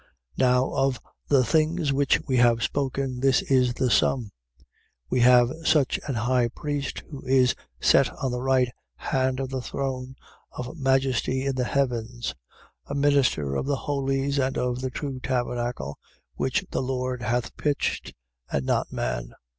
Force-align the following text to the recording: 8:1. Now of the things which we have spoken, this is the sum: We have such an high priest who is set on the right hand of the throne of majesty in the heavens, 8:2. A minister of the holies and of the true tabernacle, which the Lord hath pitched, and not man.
8:1. 0.35 0.39
Now 0.39 0.73
of 0.73 0.99
the 1.27 1.43
things 1.45 1.93
which 1.93 2.19
we 2.25 2.37
have 2.37 2.63
spoken, 2.63 3.19
this 3.19 3.43
is 3.43 3.75
the 3.75 3.91
sum: 3.91 4.31
We 5.11 5.19
have 5.19 5.51
such 5.63 5.99
an 6.07 6.15
high 6.15 6.47
priest 6.47 7.03
who 7.11 7.23
is 7.27 7.53
set 7.79 8.09
on 8.13 8.31
the 8.31 8.41
right 8.41 8.69
hand 8.95 9.39
of 9.39 9.49
the 9.49 9.61
throne 9.61 10.15
of 10.53 10.75
majesty 10.75 11.45
in 11.45 11.53
the 11.53 11.65
heavens, 11.65 12.33
8:2. 12.87 12.91
A 12.91 12.95
minister 12.95 13.55
of 13.55 13.67
the 13.67 13.75
holies 13.75 14.39
and 14.39 14.57
of 14.57 14.81
the 14.81 14.89
true 14.89 15.19
tabernacle, 15.19 15.99
which 16.33 16.65
the 16.71 16.81
Lord 16.81 17.21
hath 17.21 17.55
pitched, 17.55 18.15
and 18.51 18.65
not 18.65 18.91
man. 18.91 19.35